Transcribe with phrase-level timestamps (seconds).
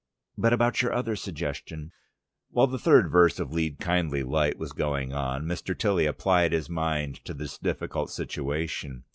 [0.35, 1.91] "But about your other suggestion"
[2.49, 5.77] While the third verse of "Lead, kindly Light" was going on, Mr.
[5.77, 9.03] Tilly applied his mind to this difficult situation.